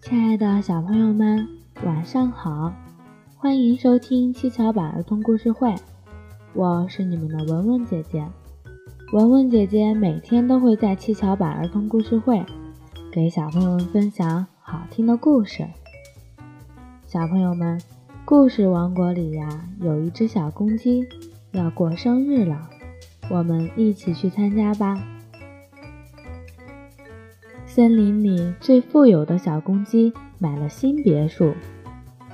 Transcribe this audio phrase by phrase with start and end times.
[0.00, 1.48] 亲爱的小朋友们，
[1.84, 2.72] 晚上好！
[3.36, 5.74] 欢迎收听七巧板儿童故事会，
[6.54, 8.24] 我是你们的文文姐姐。
[9.12, 12.44] 文文姐姐每天都会在七巧板儿童故事会
[13.12, 15.66] 给小朋友们分享好听的故事。
[17.04, 17.80] 小朋友们，
[18.24, 19.48] 故事王国里呀，
[19.80, 21.04] 有一只小公鸡
[21.50, 22.70] 要过生日了，
[23.28, 24.96] 我们一起去参加吧！
[27.78, 31.54] 森林里最富有的小公鸡买了新别墅，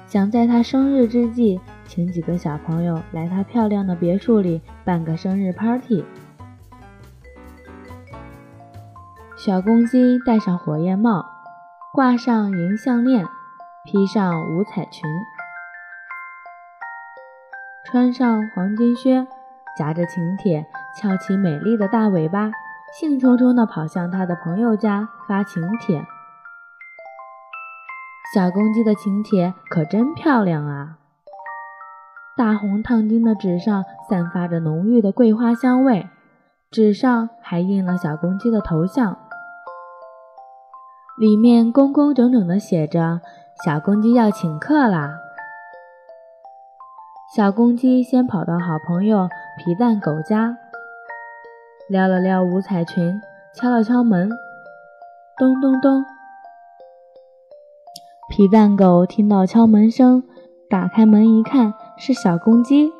[0.06, 6.02] 想在它生日之际，请几个小朋友来它漂亮的别墅里办个生日 party。
[9.36, 11.26] 小公鸡戴上火焰帽，
[11.92, 13.26] 挂上银项链，
[13.84, 15.06] 披上五彩裙，
[17.84, 19.26] 穿上黄金靴，
[19.76, 20.64] 夹着请帖，
[20.98, 22.50] 翘起美丽的大尾巴。
[23.00, 26.06] 兴冲冲地跑向他的朋友家发请帖。
[28.32, 30.98] 小公鸡的请帖可真漂亮啊！
[32.36, 36.08] 大红烫金的纸上散发着浓郁的桂花香味，
[36.70, 39.18] 纸上还印了小公鸡的头像，
[41.18, 43.20] 里面工工整整地写着
[43.66, 45.18] ：“小公鸡要请客啦！”
[47.34, 50.58] 小公鸡先跑到好朋友皮蛋狗家。
[51.86, 53.20] 撩了撩五彩裙，
[53.52, 54.30] 敲了敲门，
[55.36, 56.02] 咚咚咚。
[58.30, 60.22] 皮蛋狗听到敲门声，
[60.70, 62.90] 打开门一看，是小公鸡。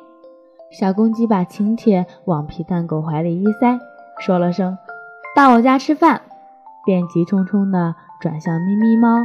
[0.69, 3.79] 小公鸡把请帖往皮蛋狗怀里一塞，
[4.19, 4.77] 说了声
[5.35, 6.21] “到我家吃饭”，
[6.85, 9.17] 便急匆匆地转向咪咪猫、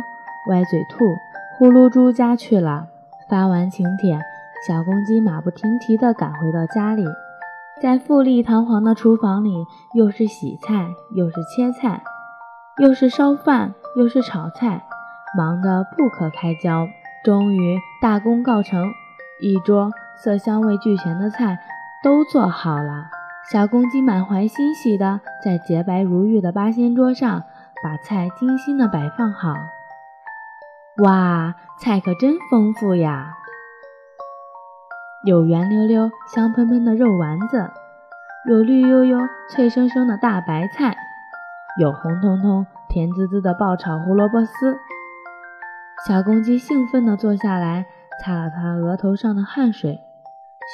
[0.48, 1.04] 歪嘴兔、
[1.58, 2.86] 呼噜猪家去了。
[3.28, 4.18] 发完请帖，
[4.66, 7.04] 小公鸡马不停蹄地赶回到家里。
[7.82, 12.02] 在富丽堂皇的厨房里，又是洗菜，又是切菜，
[12.76, 14.84] 又是烧饭，又是炒菜，
[15.34, 16.86] 忙得不可开交。
[17.24, 18.92] 终于大功告成，
[19.40, 19.90] 一桌
[20.22, 21.58] 色香味俱全的菜
[22.04, 23.06] 都做好了。
[23.50, 27.44] 小公鸡满怀欣喜地在洁白如玉的八仙桌上
[27.82, 29.54] 把菜精心地摆放好。
[31.02, 33.38] 哇，菜可真丰富呀！
[35.26, 37.70] 有圆溜溜、香喷喷的肉丸子，
[38.50, 39.16] 有绿油油、
[39.48, 40.96] 脆生生的大白菜，
[41.78, 44.76] 有红彤彤、甜滋滋的爆炒胡萝卜丝。
[46.04, 47.86] 小公鸡兴奋地坐下来，
[48.20, 50.00] 擦了擦额头上的汗水，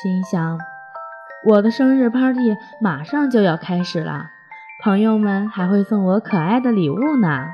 [0.03, 0.59] 心想：
[1.45, 4.31] 我的生日 party 马上就要开始了，
[4.83, 7.49] 朋友们还会送我可爱的礼物呢。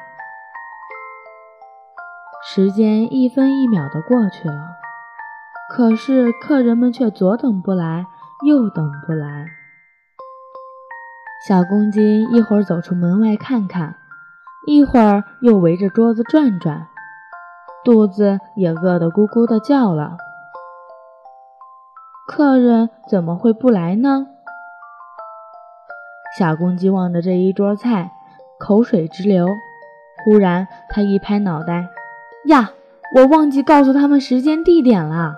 [2.44, 4.76] 时间一分一秒地过去了。
[5.68, 8.06] 可是客人们却左等不来，
[8.46, 9.46] 右等不来。
[11.48, 13.96] 小公鸡一会儿走出门外看看，
[14.64, 16.86] 一会儿又围着桌子转转，
[17.84, 20.16] 肚子也饿得咕咕的叫了。
[22.28, 24.28] 客人怎么会不来呢？
[26.38, 28.12] 小公鸡望着这一桌菜，
[28.60, 29.48] 口水直流。
[30.24, 31.88] 忽然，它一拍脑袋
[32.46, 32.70] ：“呀，
[33.16, 35.34] 我忘记告诉他们时间地点了。”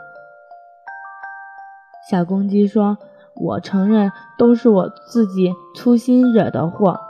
[2.11, 2.99] 小公鸡说
[3.37, 7.01] ：“我承认，都是我自己粗心惹的祸。”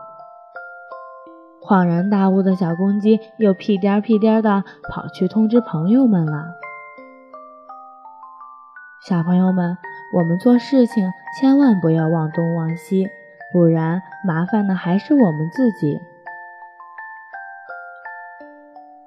[1.62, 6.45] 恍然大悟的小公鸡又屁颠屁颠的跑去通知朋友们了。
[9.01, 9.77] 小朋友们，
[10.15, 13.07] 我们做事情千万不要忘东忘西，
[13.53, 16.01] 不然麻烦的还是我们自己。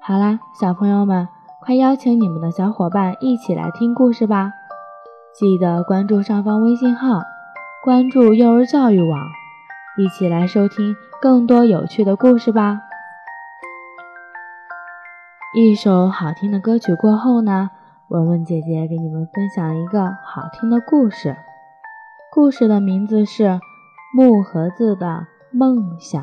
[0.00, 1.28] 好啦，小朋友们，
[1.60, 4.52] 快邀请你们的小伙伴一起来听故事吧。
[5.34, 7.22] 记得关注上方微信号，
[7.84, 9.20] 关注幼儿教育网，
[9.96, 12.80] 一起来收听更多有趣的故事吧。
[15.54, 17.70] 一首好听的歌曲过后呢，
[18.08, 21.36] 文文姐姐给你们分享一个好听的故事，
[22.32, 23.44] 故事的名字是
[24.12, 26.20] 《木盒子的梦想》。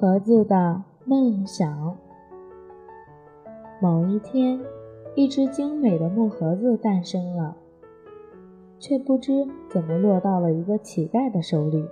[0.00, 1.96] 盒子的梦想。
[3.80, 4.60] 某一天，
[5.16, 7.56] 一只精美的木盒子诞生了，
[8.78, 11.84] 却不知怎么落到了一个乞丐的手里。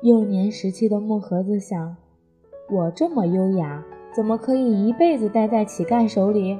[0.00, 1.98] 幼年时期的木盒子想：
[2.70, 3.84] 我这么优雅，
[4.14, 6.58] 怎么可以一辈子待在乞丐手里？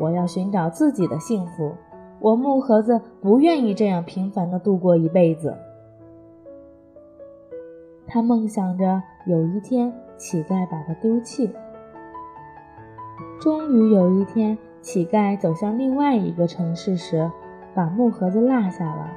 [0.00, 1.70] 我要寻找自己的幸福。
[2.18, 5.56] 我木盒子不愿意这样平凡的度过一辈子。
[8.12, 11.50] 他梦想着有一天乞丐把它丢弃。
[13.40, 17.30] 终于有一天，乞丐走向另外一个城市时，
[17.74, 19.10] 把木盒子落下了。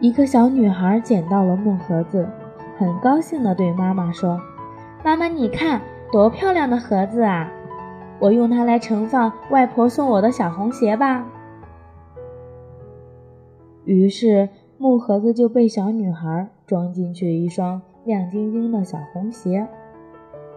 [0.00, 2.28] 一个小女孩捡到了木盒子，
[2.76, 4.38] 很高兴地对妈妈说
[5.02, 5.80] ：“妈妈，你看，
[6.12, 7.50] 多漂亮的盒子啊！
[8.18, 11.24] 我用它来盛放外婆送我的小红鞋吧。”
[13.86, 14.50] 于是。
[14.80, 19.66] 木盒子就被小女孩装进去一双亮晶晶的小红鞋。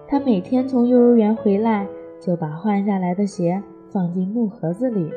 [0.07, 1.87] 她每天从幼儿园回来，
[2.19, 5.09] 就把换下来的鞋放进木盒子里。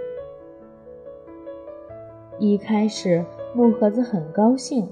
[2.38, 3.22] 一开始，
[3.54, 4.88] 木盒子很高兴，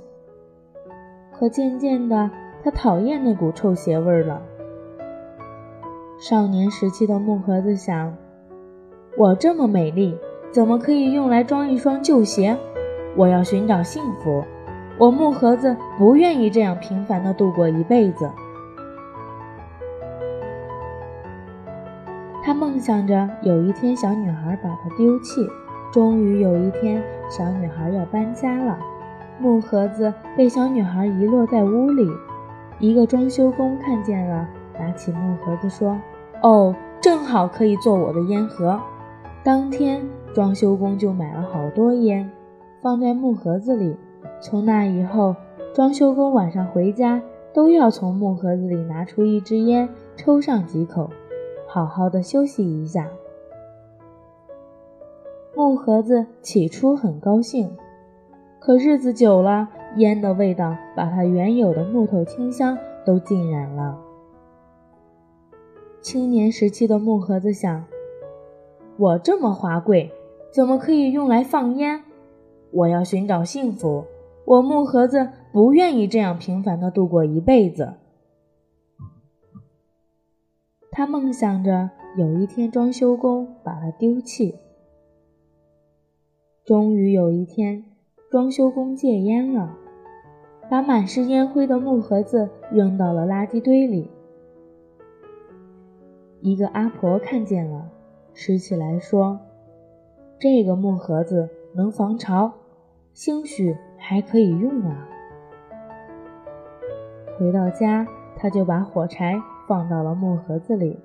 [1.32, 2.30] 可渐渐的，
[2.62, 4.42] 他讨厌那股臭鞋味了。
[6.18, 8.14] 少年时期的木盒子想：
[9.16, 10.14] 我这么美丽，
[10.50, 12.58] 怎么可以用来装一双旧鞋？
[13.16, 14.44] 我要寻找幸福，
[14.98, 18.30] 我木盒子不愿意这样平凡的度过一辈子。
[22.42, 25.46] 他梦想着有一天小女孩把它丢弃。
[25.92, 28.78] 终于有一天，小女孩要搬家了，
[29.38, 32.10] 木盒子被小女孩遗落在屋里。
[32.78, 34.48] 一个装修工看见了，
[34.78, 36.00] 拿起木盒子说
[36.42, 38.80] ：“哦，正好可以做我的烟盒。”
[39.44, 40.00] 当天，
[40.34, 42.30] 装修工就买了好多烟。
[42.82, 43.96] 放在木盒子里。
[44.40, 45.36] 从那以后，
[45.72, 47.22] 装修工晚上回家
[47.54, 51.08] 都要从木盒子里拿出一支烟，抽上几口，
[51.68, 53.08] 好好的休息一下。
[55.54, 57.70] 木盒子起初很高兴，
[58.58, 63.96] 可日子久了，烟的味道把它原有的木头清香都浸染了。
[66.00, 67.84] 青年时期的木盒子想：
[68.96, 70.10] 我这么华贵，
[70.50, 72.02] 怎么可以用来放烟？
[72.72, 74.04] 我要寻找幸福，
[74.46, 77.94] 我木盒子不愿意这样平凡的度过一辈子。
[80.90, 84.56] 他梦想着有一天装修工把它丢弃。
[86.64, 87.84] 终于有一天，
[88.30, 89.76] 装修工戒烟了，
[90.70, 94.10] 把满是烟灰的木盒子扔到了垃圾堆里。
[96.40, 97.90] 一个阿婆看见了，
[98.32, 99.40] 拾起来说
[100.38, 102.52] ：“这个木盒子能防潮。”
[103.14, 105.06] 兴许还可以用啊！
[107.38, 108.06] 回到家，
[108.36, 109.38] 他就把火柴
[109.68, 110.98] 放到了木盒子里。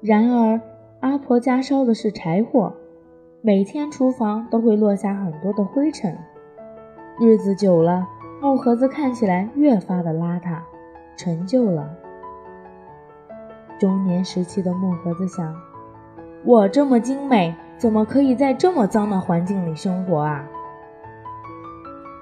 [0.00, 0.60] 然而，
[1.00, 2.72] 阿婆家烧的是柴火，
[3.40, 6.16] 每天厨房都会落下很多的灰尘。
[7.18, 8.06] 日子久了，
[8.40, 10.60] 木盒子看起来越发的邋遢、
[11.16, 11.92] 陈旧了。
[13.80, 15.60] 中年时期的木盒子想：
[16.44, 17.52] 我这么精美。
[17.76, 20.48] 怎么可以在这么脏的环境里生活啊？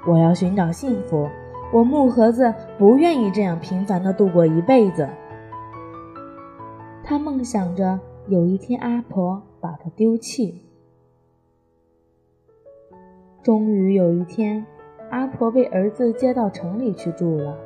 [0.07, 1.29] 我要寻找幸福，
[1.71, 5.07] 我木盒子不愿意这样平凡的度过一辈子。
[7.05, 10.63] 他梦想着有一天阿婆把它丢弃。
[13.43, 14.65] 终于有一天，
[15.11, 17.59] 阿婆被儿子接到城里去住了，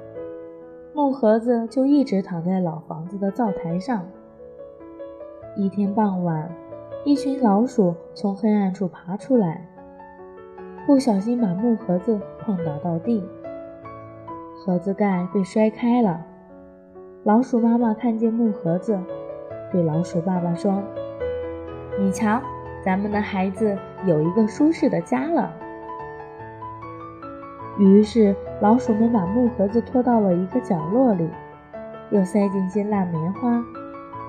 [0.92, 4.04] 木盒子就一直躺在老房子的灶台上。
[5.56, 6.50] 一天傍晚。
[7.06, 9.68] 一群老鼠从黑暗处爬出来，
[10.86, 13.22] 不小心把木盒子碰倒到地，
[14.56, 16.24] 盒子盖被摔开了。
[17.22, 18.98] 老鼠妈妈看见木盒子，
[19.70, 20.82] 对老鼠爸爸说
[22.00, 22.40] ：“你瞧，
[22.82, 25.52] 咱们的孩子有一个舒适的家了。”
[27.78, 31.28] 于是，老鼠们把木盒子拖到了一个角落里，
[32.10, 33.62] 又塞进些烂棉花，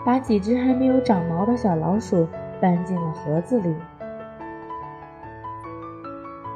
[0.05, 2.27] 把几只还没有长毛的小老鼠。
[2.65, 3.75] 搬进了盒子里。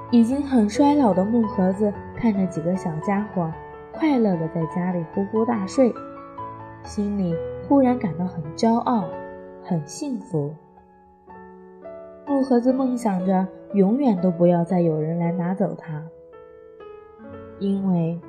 [0.10, 3.54] 已经很衰老的木盒子看着几个小家伙
[3.94, 5.94] 快乐的在家里呼呼大睡，
[6.82, 7.36] 心里
[7.68, 9.06] 忽然感到很骄傲，
[9.64, 10.52] 很幸福。
[12.26, 16.04] 木盒子梦想着永远都不要再有人来拿走它，
[17.60, 18.20] 因为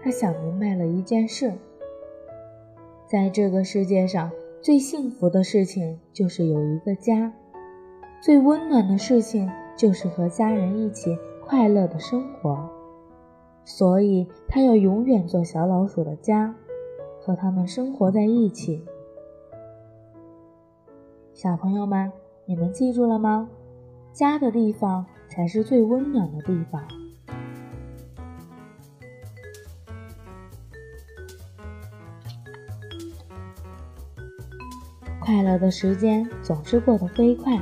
[0.00, 1.54] 他想明白了一件事：
[3.04, 4.30] 在这个世界上。
[4.62, 7.32] 最幸福的事情就是有一个家，
[8.20, 12.68] 最温暖的事情就是和家人一起快乐的生活，
[13.64, 16.52] 所以他要永远做小老鼠的家，
[17.20, 18.84] 和他们生活在一起。
[21.32, 22.10] 小朋友们，
[22.44, 23.48] 你们记住了吗？
[24.12, 26.82] 家的地方才是最温暖的地方。
[35.26, 37.58] 快乐的时间总是过得飞快，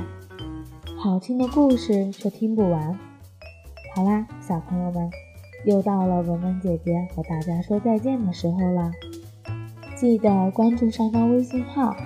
[0.99, 2.95] 好听的故事却听不完。
[3.95, 5.09] 好啦，小朋友们，
[5.65, 8.91] 又到了文文姐姐和大家说再见的时候了。
[9.95, 11.97] 记得关注上方微信号，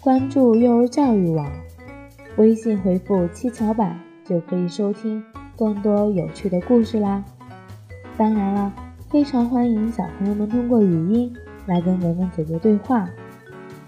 [0.00, 1.50] 关注幼儿教育网，
[2.36, 5.24] 微信回复“七巧板”就可以收听
[5.56, 7.24] 更多有趣的故事啦。
[8.16, 8.72] 当然了，
[9.10, 11.34] 非常欢迎小朋友们通过语音
[11.66, 13.10] 来跟文文姐姐对话。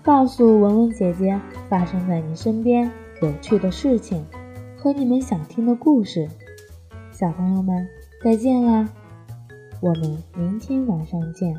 [0.06, 2.88] 告诉文文姐姐发生在你身边
[3.20, 4.25] 有趣的事情
[4.78, 6.28] 和你们想听的故事，
[7.10, 7.88] 小朋友们
[8.22, 8.88] 再见啦！
[9.80, 11.52] 我们明天晚上见。